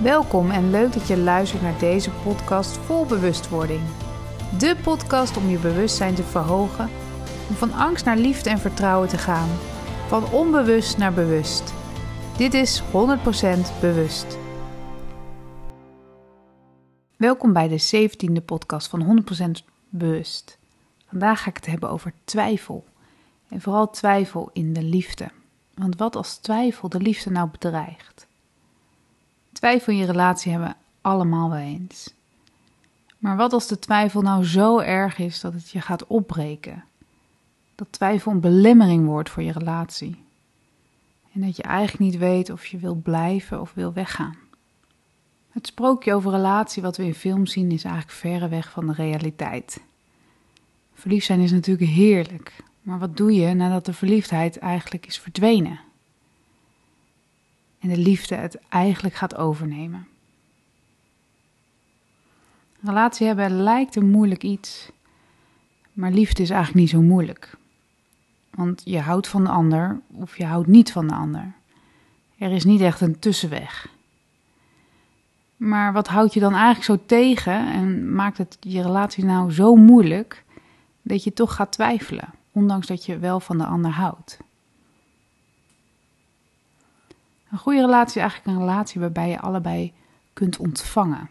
[0.00, 3.80] Welkom en leuk dat je luistert naar deze podcast vol bewustwording.
[4.58, 6.90] De podcast om je bewustzijn te verhogen,
[7.48, 9.48] om van angst naar liefde en vertrouwen te gaan,
[10.08, 11.74] van onbewust naar bewust.
[12.36, 12.84] Dit is 100%
[13.80, 14.38] bewust.
[17.16, 19.24] Welkom bij de 17e podcast van
[19.62, 20.58] 100% bewust.
[21.06, 22.84] Vandaag ga ik het hebben over twijfel.
[23.48, 25.30] En vooral twijfel in de liefde.
[25.74, 28.30] Want wat als twijfel de liefde nou bedreigt?
[29.62, 32.14] Twijfel in je relatie hebben we allemaal wel eens.
[33.18, 36.84] Maar wat als de twijfel nou zo erg is dat het je gaat opbreken?
[37.74, 40.24] Dat twijfel een belemmering wordt voor je relatie.
[41.32, 44.36] En dat je eigenlijk niet weet of je wil blijven of wil weggaan.
[45.50, 48.92] Het sprookje over relatie wat we in film zien is eigenlijk verre weg van de
[48.92, 49.80] realiteit.
[50.94, 55.80] Verliefd zijn is natuurlijk heerlijk, maar wat doe je nadat de verliefdheid eigenlijk is verdwenen?
[57.82, 60.06] En de liefde het eigenlijk gaat overnemen.
[62.80, 64.90] Relatie hebben lijkt een moeilijk iets,
[65.92, 67.56] maar liefde is eigenlijk niet zo moeilijk.
[68.50, 71.52] Want je houdt van de ander of je houdt niet van de ander.
[72.38, 73.88] Er is niet echt een tussenweg.
[75.56, 79.74] Maar wat houdt je dan eigenlijk zo tegen en maakt het je relatie nou zo
[79.74, 80.44] moeilijk
[81.02, 84.38] dat je toch gaat twijfelen, ondanks dat je wel van de ander houdt?
[87.52, 89.92] Een goede relatie is eigenlijk een relatie waarbij je allebei
[90.32, 91.30] kunt ontvangen.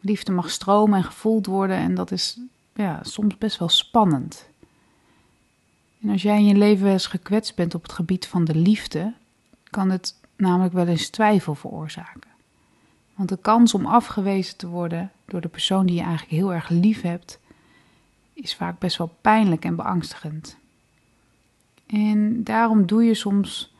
[0.00, 2.38] Liefde mag stromen en gevoeld worden en dat is
[2.74, 4.48] ja, soms best wel spannend.
[6.02, 9.12] En als jij in je leven eens gekwetst bent op het gebied van de liefde,
[9.70, 12.30] kan het namelijk wel eens twijfel veroorzaken.
[13.14, 16.68] Want de kans om afgewezen te worden door de persoon die je eigenlijk heel erg
[16.68, 17.38] lief hebt,
[18.32, 20.56] is vaak best wel pijnlijk en beangstigend.
[21.86, 23.73] En daarom doe je soms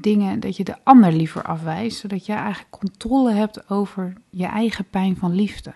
[0.00, 4.84] dingen dat je de ander liever afwijst, zodat jij eigenlijk controle hebt over je eigen
[4.90, 5.72] pijn van liefde.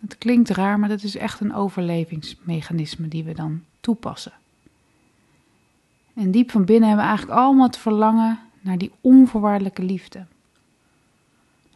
[0.00, 4.32] Het klinkt raar, maar dat is echt een overlevingsmechanisme die we dan toepassen.
[6.14, 10.26] En diep van binnen hebben we eigenlijk allemaal het verlangen naar die onvoorwaardelijke liefde.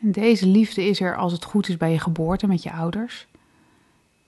[0.02, 3.26] En deze liefde is er als het goed is bij je geboorte met je ouders.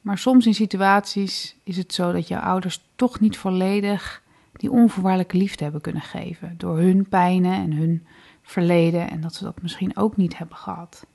[0.01, 4.22] Maar soms in situaties is het zo dat je ouders toch niet volledig
[4.53, 6.55] die onvoorwaardelijke liefde hebben kunnen geven.
[6.59, 8.07] Door hun pijnen en hun
[8.43, 11.07] verleden en dat ze dat misschien ook niet hebben gehad.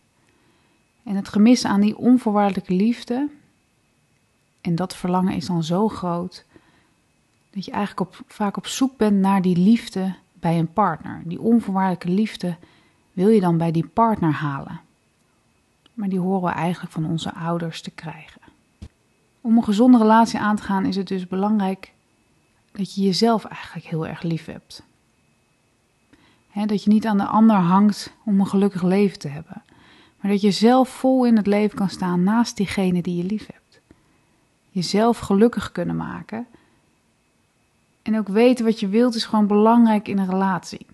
[1.04, 3.30] En het gemis aan die onvoorwaardelijke liefde,
[4.62, 6.46] en dat verlangen is dan zo groot,
[7.50, 11.22] dat je eigenlijk op, vaak op zoek bent naar die liefde bij een partner.
[11.26, 12.58] Die onvoorwaardelijke liefde
[13.14, 14.82] wil je dan bij die partner halen.
[15.94, 18.42] Maar die horen we eigenlijk van onze ouders te krijgen.
[19.42, 21.94] Om een gezonde relatie aan te gaan is het dus belangrijk
[22.78, 24.84] dat je jezelf eigenlijk heel erg lief hebt.
[26.66, 29.64] dat je niet aan de ander hangt om een gelukkig leven te hebben,
[30.20, 33.46] maar dat je zelf vol in het leven kan staan naast diegene die je lief
[33.46, 33.80] hebt.
[34.70, 36.48] Jezelf gelukkig kunnen maken.
[38.02, 40.86] En ook weten wat je wilt is gewoon belangrijk in een relatie.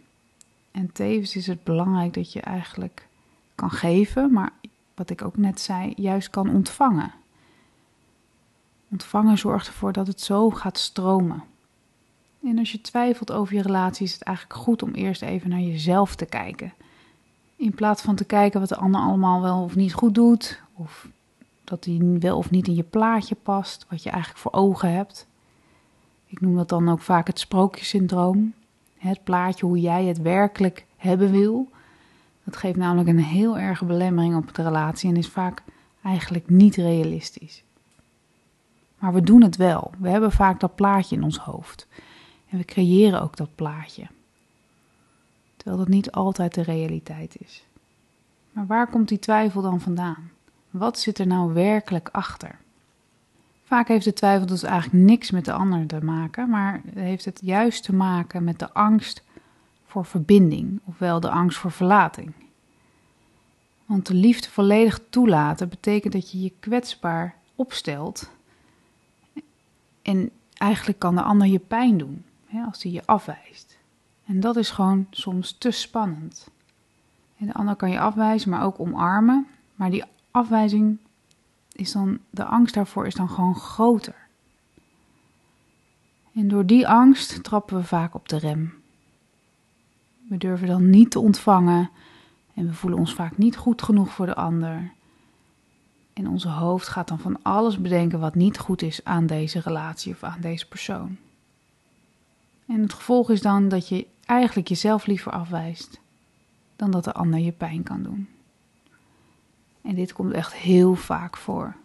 [0.72, 3.07] En tevens is het belangrijk dat je eigenlijk
[3.55, 4.51] kan geven, maar
[4.95, 7.11] wat ik ook net zei, juist kan ontvangen.
[8.91, 11.43] Ontvangen zorgt ervoor dat het zo gaat stromen.
[12.43, 15.59] En als je twijfelt over je relatie, is het eigenlijk goed om eerst even naar
[15.59, 16.73] jezelf te kijken.
[17.55, 21.07] In plaats van te kijken wat de ander allemaal wel of niet goed doet, of
[21.63, 25.27] dat hij wel of niet in je plaatje past, wat je eigenlijk voor ogen hebt.
[26.27, 28.53] Ik noem dat dan ook vaak het sprookjesyndroom.
[28.97, 31.69] Het plaatje hoe jij het werkelijk hebben wil.
[32.43, 35.63] Dat geeft namelijk een heel erge belemmering op de relatie en is vaak
[36.03, 37.63] eigenlijk niet realistisch.
[38.99, 39.91] Maar we doen het wel.
[39.97, 41.87] We hebben vaak dat plaatje in ons hoofd.
[42.53, 44.08] En we creëren ook dat plaatje.
[45.56, 47.66] Terwijl dat niet altijd de realiteit is.
[48.52, 50.31] Maar waar komt die twijfel dan vandaan?
[50.69, 52.59] Wat zit er nou werkelijk achter?
[53.64, 57.40] Vaak heeft de twijfel dus eigenlijk niks met de ander te maken, maar heeft het
[57.44, 59.23] juist te maken met de angst
[59.85, 62.34] voor verbinding, ofwel de angst voor verlating.
[63.85, 68.29] Want de liefde volledig toelaten betekent dat je je kwetsbaar opstelt
[70.02, 72.23] en eigenlijk kan de ander je pijn doen
[72.61, 73.78] als hij je afwijst.
[74.26, 76.50] En dat is gewoon soms te spannend.
[77.38, 79.47] En de ander kan je afwijzen, maar ook omarmen.
[79.76, 80.97] Maar die afwijzing
[81.72, 84.16] is dan, de angst daarvoor is dan gewoon groter.
[86.34, 88.73] En door die angst trappen we vaak op de rem.
[90.29, 91.90] We durven dan niet te ontvangen
[92.53, 94.91] en we voelen ons vaak niet goed genoeg voor de ander.
[96.14, 100.14] En onze hoofd gaat dan van alles bedenken wat niet goed is aan deze relatie
[100.14, 101.17] of aan deze persoon.
[102.67, 105.99] En het gevolg is dan dat je eigenlijk jezelf liever afwijst
[106.75, 108.27] dan dat de ander je pijn kan doen.
[109.81, 111.75] En dit komt echt heel vaak voor.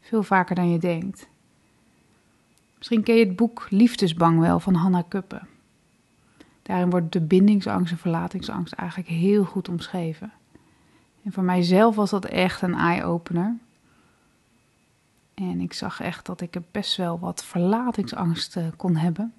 [0.00, 1.28] Veel vaker dan je denkt.
[2.76, 5.40] Misschien ken je het boek Liefdesbang wel van Hannah Kuppe.
[6.62, 10.32] Daarin wordt de bindingsangst en verlatingsangst eigenlijk heel goed omschreven.
[11.22, 13.56] En voor mijzelf was dat echt een eye-opener.
[15.34, 19.32] En ik zag echt dat ik best wel wat verlatingsangst eh, kon hebben.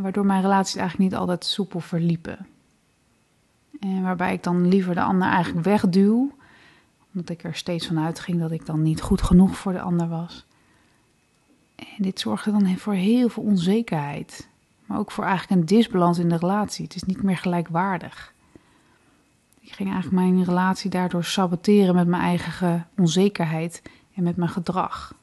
[0.00, 2.46] Waardoor mijn relaties eigenlijk niet altijd soepel verliepen.
[3.80, 6.32] En waarbij ik dan liever de ander eigenlijk wegduw.
[7.14, 10.08] Omdat ik er steeds van uitging dat ik dan niet goed genoeg voor de ander
[10.08, 10.46] was.
[11.76, 14.48] En dit zorgde dan voor heel veel onzekerheid.
[14.86, 16.84] Maar ook voor eigenlijk een disbalans in de relatie.
[16.84, 18.32] Het is niet meer gelijkwaardig.
[19.60, 23.82] Ik ging eigenlijk mijn relatie daardoor saboteren met mijn eigen onzekerheid
[24.14, 25.14] en met mijn gedrag.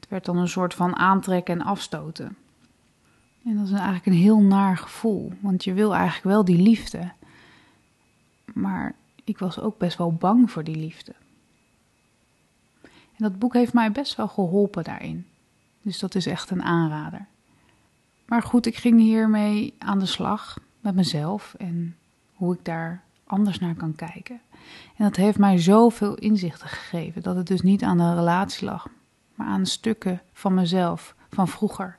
[0.00, 2.36] Het werd dan een soort van aantrekken en afstoten.
[3.44, 7.12] En dat is eigenlijk een heel naar gevoel, want je wil eigenlijk wel die liefde.
[8.54, 8.94] Maar
[9.24, 11.14] ik was ook best wel bang voor die liefde.
[12.82, 15.26] En dat boek heeft mij best wel geholpen daarin.
[15.82, 17.26] Dus dat is echt een aanrader.
[18.26, 21.96] Maar goed, ik ging hiermee aan de slag met mezelf en
[22.34, 24.40] hoe ik daar anders naar kan kijken.
[24.96, 28.88] En dat heeft mij zoveel inzichten gegeven dat het dus niet aan de relatie lag,
[29.34, 31.98] maar aan stukken van mezelf, van vroeger.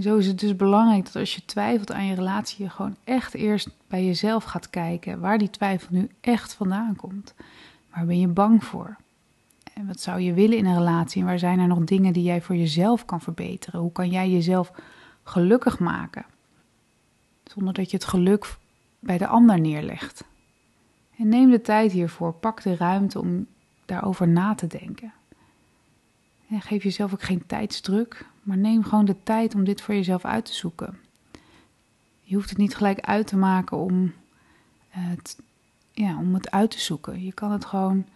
[0.00, 3.34] Zo is het dus belangrijk dat als je twijfelt aan je relatie, je gewoon echt
[3.34, 7.34] eerst bij jezelf gaat kijken waar die twijfel nu echt vandaan komt.
[7.94, 8.96] Waar ben je bang voor?
[9.74, 11.20] En wat zou je willen in een relatie?
[11.20, 13.80] En waar zijn er nog dingen die jij voor jezelf kan verbeteren?
[13.80, 14.72] Hoe kan jij jezelf
[15.22, 16.24] gelukkig maken?
[17.44, 18.56] Zonder dat je het geluk
[18.98, 20.24] bij de ander neerlegt.
[21.18, 22.32] En neem de tijd hiervoor.
[22.32, 23.46] Pak de ruimte om
[23.84, 25.12] daarover na te denken.
[26.48, 30.24] En geef jezelf ook geen tijdsdruk, maar neem gewoon de tijd om dit voor jezelf
[30.24, 30.98] uit te zoeken.
[32.20, 34.12] Je hoeft het niet gelijk uit te maken om
[34.88, 35.38] het,
[35.92, 37.24] ja, om het uit te zoeken.
[37.24, 38.06] Je kan het gewoon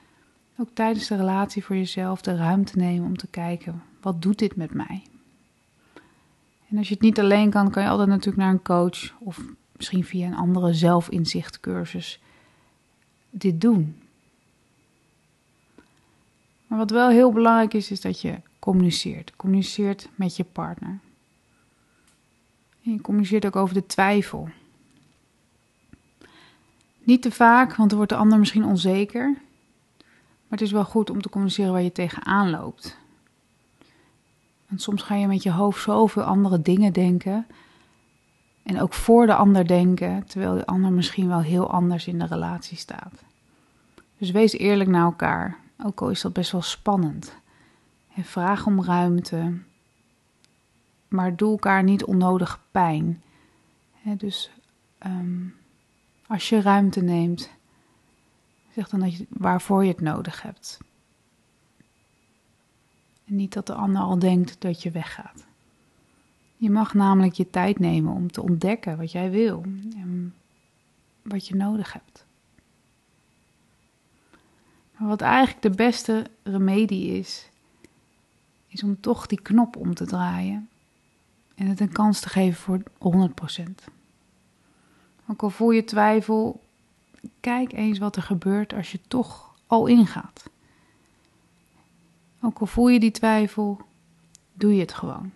[0.56, 4.56] ook tijdens de relatie voor jezelf de ruimte nemen om te kijken: wat doet dit
[4.56, 5.02] met mij?
[6.68, 9.40] En als je het niet alleen kan, kan je altijd natuurlijk naar een coach of
[9.76, 12.20] misschien via een andere zelfinzichtcursus
[13.30, 14.02] dit doen.
[16.66, 19.32] Maar wat wel heel belangrijk is, is dat je communiceert.
[19.36, 20.98] Communiceert met je partner.
[22.84, 24.48] En je communiceert ook over de twijfel.
[27.02, 29.28] Niet te vaak, want dan wordt de ander misschien onzeker.
[30.50, 32.98] Maar het is wel goed om te communiceren waar je tegenaan loopt.
[34.68, 37.46] Want soms ga je met je hoofd zoveel andere dingen denken.
[38.62, 42.26] En ook voor de ander denken, terwijl de ander misschien wel heel anders in de
[42.26, 43.22] relatie staat.
[44.18, 47.39] Dus wees eerlijk naar elkaar, ook al is dat best wel spannend.
[48.16, 49.58] Vraag om ruimte,
[51.08, 53.22] maar doe elkaar niet onnodig pijn.
[54.16, 54.50] dus
[54.98, 55.46] ehm,
[56.26, 57.50] als je ruimte neemt,
[58.74, 60.78] zeg dan dat je, waarvoor je het nodig hebt.
[63.24, 65.46] En niet dat de ander al denkt dat je weggaat.
[66.56, 69.62] Je mag namelijk je tijd nemen om te ontdekken wat jij wil
[69.96, 70.34] en
[71.22, 72.24] wat je nodig hebt.
[74.96, 77.49] Maar wat eigenlijk de beste remedie is,
[78.70, 80.68] is om toch die knop om te draaien
[81.54, 82.82] en het een kans te geven voor
[83.60, 83.62] 100%.
[85.26, 86.60] Ook al voel je twijfel,
[87.40, 90.50] kijk eens wat er gebeurt als je toch al ingaat.
[92.40, 93.80] Ook al voel je die twijfel,
[94.52, 95.30] doe je het gewoon.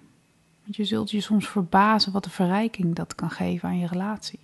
[0.63, 4.39] Want je zult je soms verbazen wat de verrijking dat kan geven aan je relatie.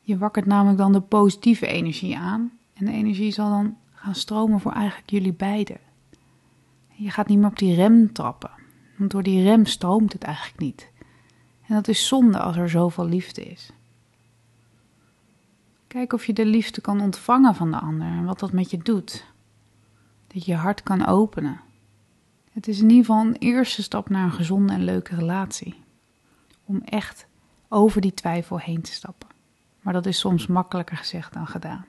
[0.00, 2.52] Je wakkert namelijk dan de positieve energie aan.
[2.72, 5.78] En de energie zal dan gaan stromen voor eigenlijk jullie beiden.
[6.88, 8.50] Je gaat niet meer op die rem trappen.
[8.96, 10.90] Want door die rem stroomt het eigenlijk niet.
[11.66, 13.70] En dat is zonde als er zoveel liefde is.
[15.86, 18.78] Kijk of je de liefde kan ontvangen van de ander en wat dat met je
[18.78, 19.24] doet.
[20.26, 21.60] Dat je je hart kan openen.
[22.52, 25.74] Het is in ieder geval een eerste stap naar een gezonde en leuke relatie.
[26.64, 27.26] Om echt
[27.68, 29.28] over die twijfel heen te stappen.
[29.80, 31.84] Maar dat is soms makkelijker gezegd dan gedaan.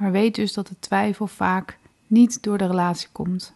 [0.00, 3.52] Maar weet dus dat de twijfel vaak niet door de relatie komt,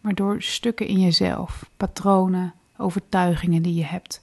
[0.00, 4.22] maar door stukken in jezelf, patronen, overtuigingen die je hebt,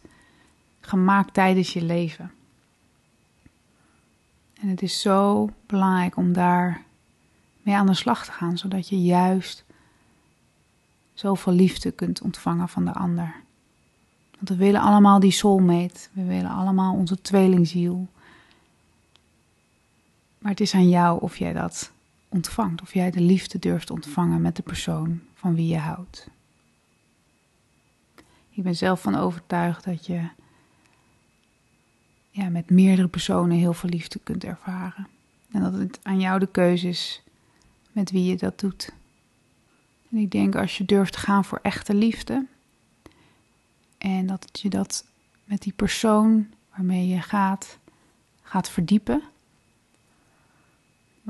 [0.79, 2.31] gemaakt tijdens je leven.
[4.61, 6.83] En het is zo belangrijk om daar
[7.61, 9.63] mee aan de slag te gaan, zodat je juist
[11.13, 13.35] zoveel liefde kunt ontvangen van de ander.
[14.31, 16.07] Want we willen allemaal die soulmate.
[16.11, 18.07] We willen allemaal onze tweelingziel.
[20.41, 21.91] Maar het is aan jou of jij dat
[22.29, 22.81] ontvangt.
[22.81, 26.27] Of jij de liefde durft ontvangen met de persoon van wie je houdt.
[28.49, 30.29] Ik ben zelf van overtuigd dat je
[32.49, 35.07] met meerdere personen heel veel liefde kunt ervaren.
[35.51, 37.23] En dat het aan jou de keuze is
[37.91, 38.93] met wie je dat doet.
[40.11, 42.45] En ik denk als je durft te gaan voor echte liefde.
[43.97, 45.05] En dat je dat
[45.43, 47.77] met die persoon waarmee je gaat,
[48.41, 49.23] gaat verdiepen.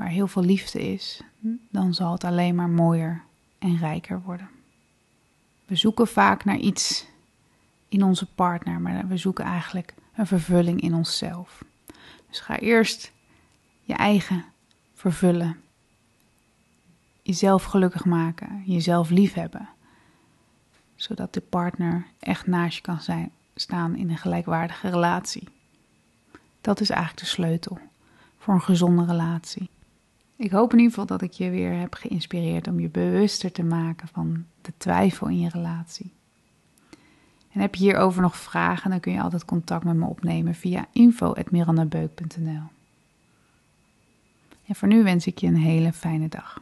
[0.01, 1.21] Waar heel veel liefde is,
[1.69, 3.23] dan zal het alleen maar mooier
[3.59, 4.49] en rijker worden.
[5.65, 7.05] We zoeken vaak naar iets
[7.89, 11.63] in onze partner, maar we zoeken eigenlijk een vervulling in onszelf.
[12.29, 13.11] Dus ga eerst
[13.83, 14.45] je eigen
[14.93, 15.61] vervullen.
[17.21, 19.69] Jezelf gelukkig maken, jezelf liefhebben.
[20.95, 25.47] Zodat de partner echt naast je kan zijn, staan in een gelijkwaardige relatie.
[26.61, 27.79] Dat is eigenlijk de sleutel
[28.37, 29.69] voor een gezonde relatie.
[30.41, 33.63] Ik hoop in ieder geval dat ik je weer heb geïnspireerd om je bewuster te
[33.63, 36.13] maken van de twijfel in je relatie.
[37.51, 40.87] En heb je hierover nog vragen, dan kun je altijd contact met me opnemen via
[40.91, 42.61] info.mirandabeuk.nl.
[44.65, 46.61] En voor nu wens ik je een hele fijne dag.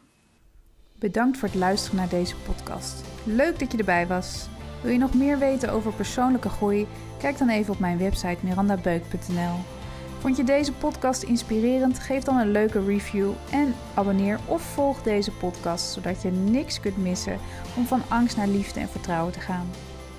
[0.95, 3.03] Bedankt voor het luisteren naar deze podcast.
[3.23, 4.47] Leuk dat je erbij was.
[4.81, 6.87] Wil je nog meer weten over persoonlijke groei?
[7.19, 9.78] Kijk dan even op mijn website mirandabeuk.nl.
[10.19, 11.99] Vond je deze podcast inspirerend?
[11.99, 16.97] Geef dan een leuke review en abonneer of volg deze podcast zodat je niks kunt
[16.97, 17.37] missen
[17.75, 19.69] om van angst naar liefde en vertrouwen te gaan.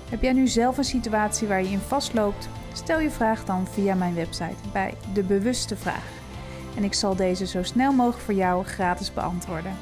[0.09, 2.49] Heb jij nu zelf een situatie waar je in vastloopt?
[2.73, 6.09] Stel je vraag dan via mijn website bij De Bewuste Vraag.
[6.77, 9.77] En ik zal deze zo snel mogelijk voor jou gratis beantwoorden.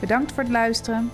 [0.00, 1.10] Bedankt voor het luisteren.